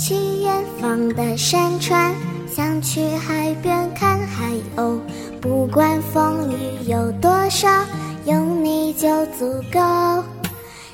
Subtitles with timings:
[0.00, 2.14] 去远方的山川，
[2.50, 4.98] 想去海边看海鸥。
[5.42, 7.68] 不管风雨有多少，
[8.24, 9.78] 有你就足够。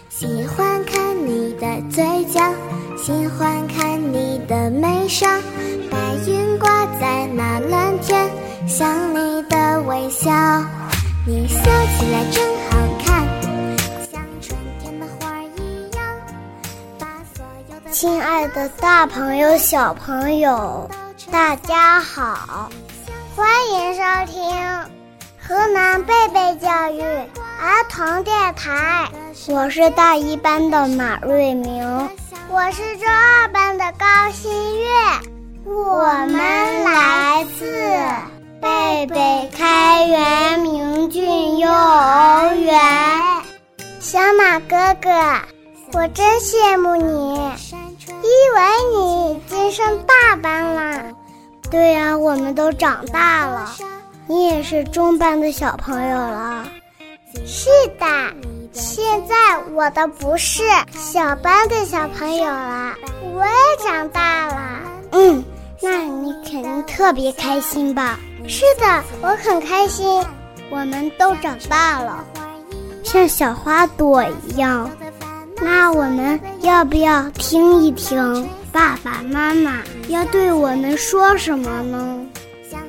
[0.08, 2.40] 喜欢看你的嘴角，
[2.96, 5.24] 喜欢看你的眉梢。
[5.88, 5.96] 白
[6.26, 8.28] 云挂在那蓝天，
[8.66, 10.32] 像你的微笑。
[11.24, 12.55] 你笑起来真
[17.98, 20.86] 亲爱的，大朋友、小朋友，
[21.32, 22.68] 大家好，
[23.34, 24.54] 欢迎收听
[25.40, 29.08] 河南贝贝教育儿童电台。
[29.48, 31.82] 我是大一班的马瑞明，
[32.50, 34.86] 我是中二班的高新月，
[35.64, 37.64] 我们来自
[38.60, 42.78] 贝贝开元明郡幼儿园。
[44.00, 45.10] 小马哥哥，
[45.96, 47.34] 我真羡慕你，
[48.06, 48.60] 因为
[48.94, 51.04] 你已经上大班了。
[51.70, 53.72] 对呀、我们都长大了，
[54.26, 56.68] 你也是中班的小朋友了。
[57.46, 58.06] 是的，
[58.74, 59.34] 现在
[59.72, 62.94] 我的不是小班的小朋友了，
[63.34, 64.80] 我也长大了。
[65.12, 65.42] 嗯，
[65.80, 68.20] 那你肯定特别开心吧？
[68.46, 70.22] 是的，我很开心。
[70.68, 72.22] 我们都长大了，
[73.02, 74.90] 像小花朵一样。
[75.60, 82.18] 那我们要不要听一听爸爸妈妈要对我们说什么呢？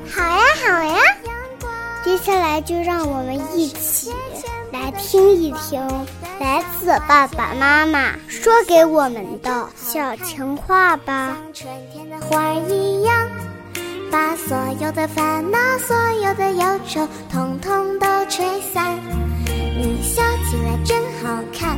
[0.10, 0.98] 好呀，好呀。
[2.04, 4.12] 接下来就让我们一起
[4.72, 5.82] 来听一听
[6.40, 11.38] 来自爸爸妈妈说给我们的小情话吧。
[11.54, 13.28] 像春天的花儿一样，
[14.10, 18.98] 把所有的烦恼、所有的忧愁，统统都吹散。
[19.80, 21.78] 你笑起来真好看，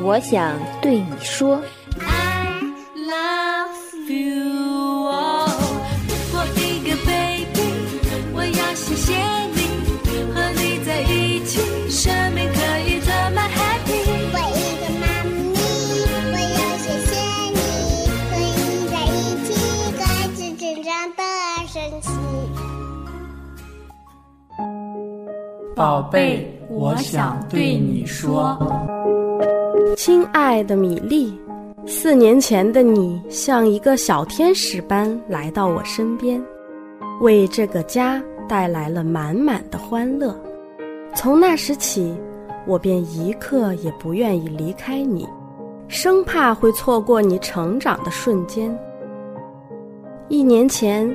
[0.00, 1.60] 我想对你说
[2.94, 4.44] ，love you
[5.06, 5.46] 哦，
[6.32, 7.60] 我一个 baby，
[8.32, 9.12] 我要谢谢
[9.54, 9.58] 你，
[10.32, 11.60] 和你在一起，
[11.90, 13.90] 生命可以这么 happy。
[14.32, 15.34] 我一个妈咪，
[16.32, 17.10] 我要谢谢
[17.52, 17.58] 你，
[18.30, 18.40] 和你
[18.88, 19.46] 在一起，
[19.98, 20.00] 开
[20.34, 21.20] 始成长的
[21.66, 22.06] 神奇。
[25.76, 28.56] 宝贝，我想对你说，
[29.96, 31.38] 亲爱的米粒，
[31.86, 36.42] 四年前的你像一个小天使般来到我身边，
[37.20, 40.34] 为这个家带来了满满的欢乐。
[41.14, 42.14] 从那时起，
[42.66, 45.26] 我便一刻也不愿意离开你，
[45.88, 48.76] 生怕会错过你成长的瞬间。
[50.28, 51.10] 一年前，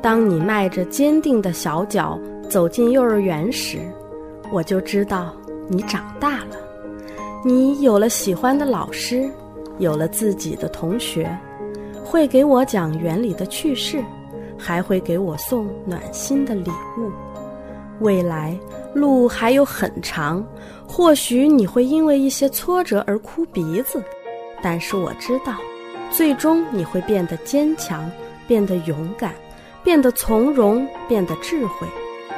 [0.00, 3.78] 当你迈着坚定的小脚走进幼儿园时，
[4.50, 5.34] 我就知道
[5.68, 6.63] 你长大了。
[7.46, 9.30] 你有了喜欢的老师，
[9.78, 11.28] 有了自己的同学，
[12.02, 14.02] 会给我讲园里的趣事，
[14.58, 17.12] 还会给我送暖心的礼物。
[18.00, 18.58] 未来
[18.94, 20.42] 路还有很长，
[20.88, 24.02] 或许你会因为一些挫折而哭鼻子，
[24.62, 25.54] 但是我知道，
[26.10, 28.10] 最终你会变得坚强，
[28.48, 29.34] 变得勇敢，
[29.82, 31.86] 变得从容，变得智慧，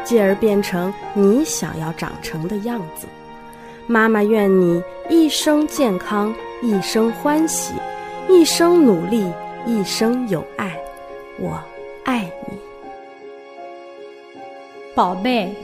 [0.03, 3.07] 继而变成你想要长成的样子。
[3.89, 7.73] 妈妈愿你一生健康，一生欢喜，
[8.29, 9.25] 一生努力，
[9.65, 10.77] 一生有爱。
[11.39, 11.57] 我
[12.05, 12.59] 爱你。
[14.93, 15.55] 宝贝，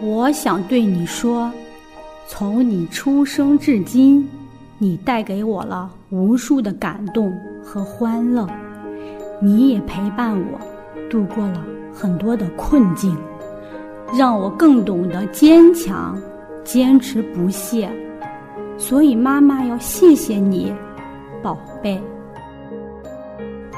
[0.00, 1.52] 我想对你说，
[2.26, 4.26] 从你出生至今，
[4.78, 7.30] 你带给我了无数的感动
[7.62, 8.48] 和欢乐，
[9.38, 10.58] 你也陪伴我
[11.10, 13.14] 度过了很多的困境，
[14.14, 16.18] 让我更懂得坚强、
[16.64, 17.90] 坚持不懈。
[18.76, 20.72] 所以妈妈要谢谢你，
[21.42, 22.00] 宝贝。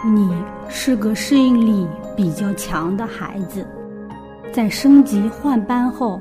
[0.05, 0.31] 你
[0.69, 1.87] 是个适应力
[2.17, 3.67] 比较强的孩子。
[4.53, 6.21] 在升级换班后，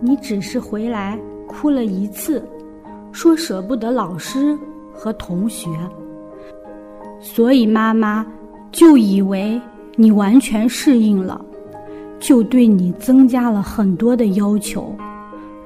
[0.00, 2.46] 你只是回来哭了一次，
[3.12, 4.56] 说舍不得老师
[4.92, 5.68] 和同学，
[7.20, 8.24] 所以妈妈
[8.70, 9.60] 就以为
[9.96, 11.44] 你完全适应了，
[12.20, 14.94] 就对你增加了很多的要求，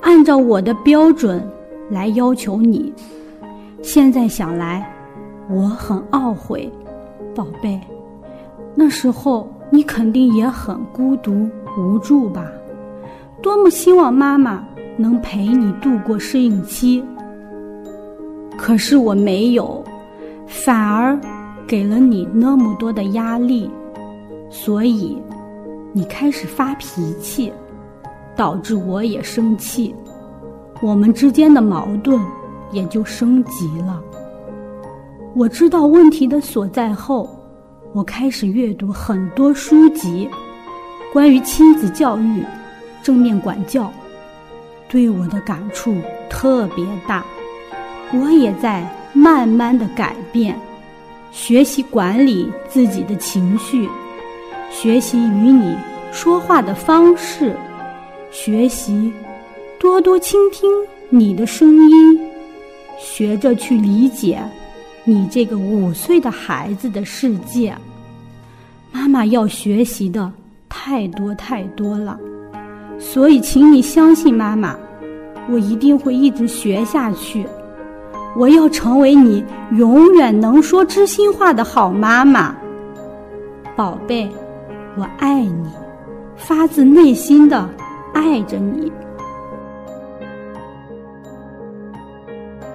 [0.01, 1.43] 按照我的标准
[1.91, 2.93] 来要求你。
[3.83, 4.91] 现在想来，
[5.49, 6.71] 我很懊悔，
[7.35, 7.81] 宝贝，
[8.75, 11.49] 那时候你肯定也很孤独
[11.79, 12.47] 无助吧？
[13.41, 14.67] 多么希望妈妈
[14.97, 17.03] 能陪你度过适应期。
[18.57, 19.83] 可是我没有，
[20.47, 21.19] 反而
[21.67, 23.71] 给了你那么多的压力，
[24.51, 25.17] 所以
[25.93, 27.53] 你开始发脾气，
[28.39, 29.93] 导致我也生气，
[30.81, 32.17] 我们之间的矛盾
[32.71, 34.01] 也就升级了。
[35.35, 37.29] 我知道问题的所在后，
[37.93, 40.31] 我开始阅读很多书籍，
[41.13, 42.45] 关于亲子教育、
[43.03, 43.93] 正面管教，
[44.89, 45.97] 对我的感触
[46.31, 47.25] 特别大。
[48.13, 50.57] 我也在慢慢的改变，
[51.33, 53.89] 学习管理自己的情绪，
[54.71, 55.77] 学习与你
[56.13, 57.57] 说话的方式，
[58.31, 59.13] 学习
[59.79, 60.71] 多多倾听
[61.09, 62.21] 你的声音，
[62.99, 64.39] 学着去理解
[65.05, 67.75] 你这个五岁的孩子的世界。
[68.93, 70.31] 妈妈要学习的
[70.69, 72.19] 太多太多了，
[72.99, 74.77] 所以请你相信妈妈，
[75.51, 77.47] 我一定会一直学下去。
[78.37, 79.43] 我要成为你
[79.73, 82.55] 永远能说知心话的好妈妈，
[83.75, 84.29] 宝贝，
[84.97, 85.71] 我爱你，
[86.37, 87.69] 发自内心的
[88.19, 88.91] 爱着你。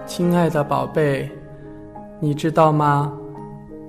[0.05, 1.29] 亲爱的宝贝，
[2.21, 3.11] 你知道吗？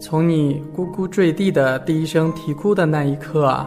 [0.00, 3.64] 从你咕咕坠地的第一声啼哭的那一刻，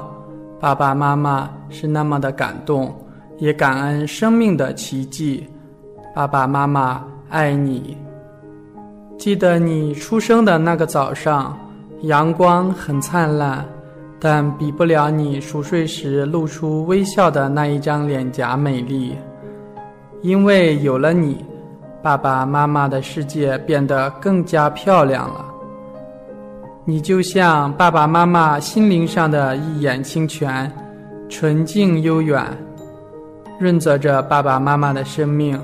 [0.60, 2.94] 爸爸妈妈是那么的感动，
[3.38, 5.48] 也感恩生命的奇迹。
[6.14, 7.02] 爸爸妈妈。
[7.30, 7.98] 爱你。
[9.18, 11.58] 记得你出生的那个早上，
[12.04, 13.66] 阳光很灿烂，
[14.20, 19.16] 但比不了你熟睡时露出微笑的那一张脸颊美丽。
[20.24, 21.46] 因为有了你，
[22.02, 25.46] 爸爸妈妈的世界变得更加漂亮了。
[26.84, 30.72] 你就像爸爸妈妈心灵上的一眼清泉，
[31.30, 32.44] 纯净悠远，
[33.60, 35.60] 润泽着爸爸妈妈的生命。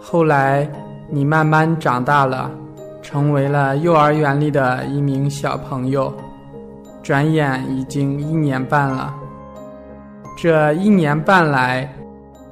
[0.00, 0.66] 后来，
[1.10, 2.50] 你慢慢长大了，
[3.02, 6.14] 成为了幼儿园里的一名小朋友。
[7.06, 9.14] 转眼已经一年半了。
[10.36, 11.88] 这一年半来，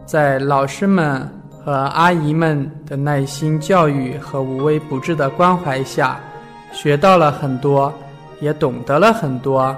[0.06, 6.20] 在老师们和阿姨们的耐心教育和无微不至的关怀下，
[6.70, 7.92] 学到了很多，
[8.38, 9.76] 也懂得了很多。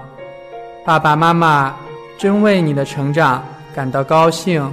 [0.85, 1.75] 爸爸妈妈
[2.19, 3.43] 真为你的成长
[3.75, 4.71] 感到高兴。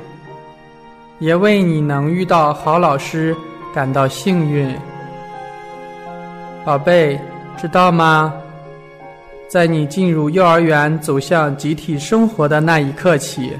[1.20, 3.34] 也为你能遇到好老师
[3.74, 4.76] 感到幸运，
[6.66, 7.18] 宝贝，
[7.56, 8.34] 知道吗？
[9.48, 13.52] 在你进入幼儿园、走向集体生活的那一刻起，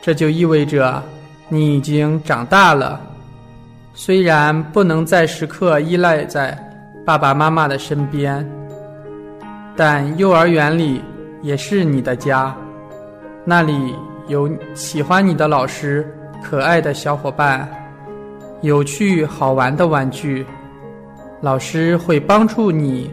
[0.00, 1.02] 这就意味着
[1.48, 3.00] 你已经长大了。
[3.94, 6.58] 虽然不能再时刻依赖在
[7.04, 8.44] 爸爸妈妈的身边，
[9.76, 11.00] 但幼儿园里
[11.42, 12.54] 也是你的家，
[13.44, 13.94] 那里
[14.28, 16.06] 有喜欢你的老师。
[16.42, 17.68] 可爱的小伙伴，
[18.62, 20.44] 有趣好玩的玩具，
[21.40, 23.08] 老师会帮助你，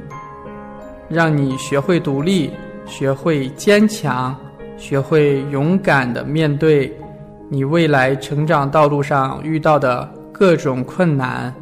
[1.09, 2.51] 让你学会独立，
[2.85, 4.35] 学会坚强，
[4.77, 6.95] 学会勇敢的面对
[7.49, 11.53] 你未来成长道路上遇到的各种困难。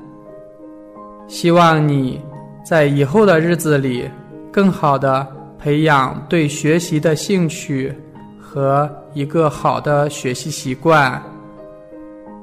[1.27, 2.21] 希望你
[2.65, 4.09] 在以后的日子里，
[4.51, 5.25] 更好的
[5.57, 7.93] 培养对学习的兴趣
[8.39, 11.21] 和一个好的学习习惯。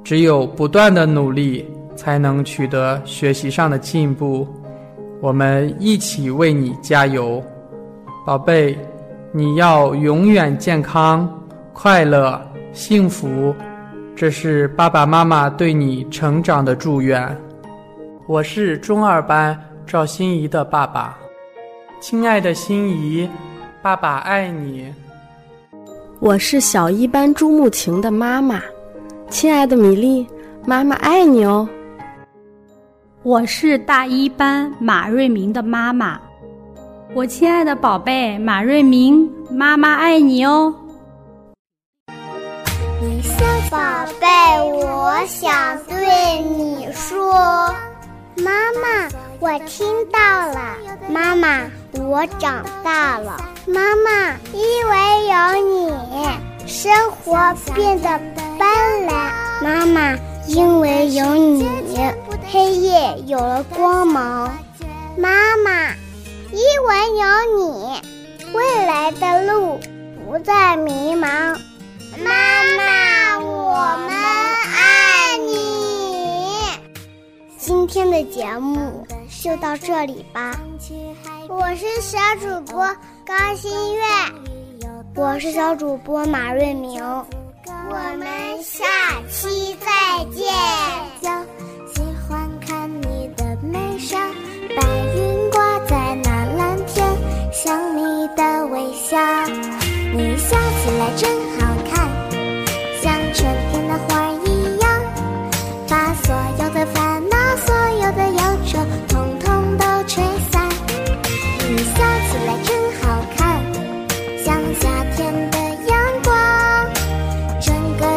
[0.03, 1.65] 只有不断的努力，
[1.97, 4.47] 才能取得学习上的进步。
[5.25, 7.43] 我们一起为你加油，
[8.27, 8.77] 宝贝！
[9.33, 11.27] 你要永远健康、
[11.73, 12.39] 快乐、
[12.75, 13.55] 幸福，
[14.15, 17.27] 这是爸爸妈妈对你成长的祝愿。
[18.27, 21.17] 我是中二班赵心怡的爸爸，
[22.03, 23.27] 亲爱的心怡，
[23.81, 24.93] 爸爸爱你。
[26.21, 28.61] 我是小一班朱慕晴的妈妈。
[29.31, 30.27] 亲爱的米粒，
[30.67, 31.67] 妈妈爱你哦。
[33.25, 36.21] 我是大一班马瑞明的妈妈，
[37.15, 40.75] 我亲爱的宝贝马瑞明，妈妈爱你哦。
[43.71, 43.79] 宝
[44.21, 44.27] 贝，
[44.63, 45.51] 我想
[45.89, 47.33] 对你说，
[48.37, 49.09] 妈妈，
[49.41, 50.77] 我听到了，
[51.09, 51.63] 妈妈，
[51.95, 57.39] 我长大了，妈妈，因为有你，生活
[57.75, 58.21] 变得。
[58.57, 58.69] 斑
[59.09, 59.33] 斓，
[59.65, 60.17] 妈妈，
[60.47, 61.67] 因为有你，
[62.51, 64.57] 黑夜有了光芒。
[65.17, 65.95] 妈妈，
[66.53, 67.25] 因为有
[67.59, 68.03] 你，
[68.53, 69.79] 未来的路
[70.27, 71.57] 不再迷茫。
[72.23, 76.55] 妈妈，我们爱你。
[77.59, 79.07] 今天的节目
[79.43, 80.59] 就到这里吧。
[81.49, 82.87] 我是小主播
[83.27, 84.03] 高新月，
[85.15, 88.27] 我是小主播马瑞明，我们
[88.63, 88.85] 下
[89.31, 90.53] 期再见。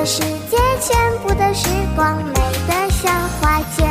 [0.10, 2.34] 世界全部的时光美
[2.66, 3.86] 得像画卷。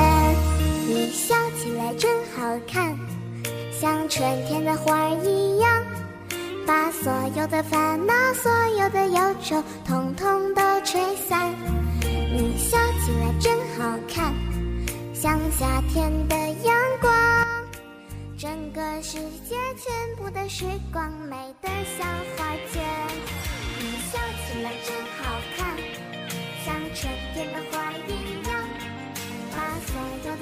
[0.88, 2.98] 你笑起来真好看，
[3.70, 5.84] 像春天的花儿一样，
[6.66, 11.54] 把所有的烦恼、所有的忧愁，统统都吹散。
[12.00, 14.32] 你笑起来真好看，
[15.12, 17.12] 像夏天的阳光。
[18.38, 21.68] 整个世界全部的时光美得
[21.98, 22.08] 像
[22.38, 22.82] 画卷，
[23.80, 25.65] 你笑起来真好看，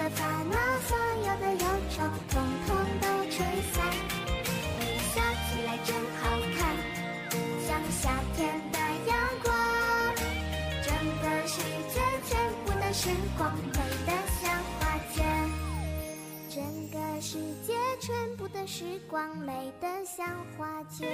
[0.04, 3.38] 的烦恼、所有的忧愁，统统都吹
[3.72, 3.82] 散。
[4.78, 6.76] 你笑起来真好看，
[7.66, 9.56] 像夏天的阳光，
[10.82, 10.92] 整
[11.22, 13.08] 个世界全部的时
[13.38, 15.24] 光美得像画卷。
[16.50, 21.08] 整个世界全部的时光美得像画卷。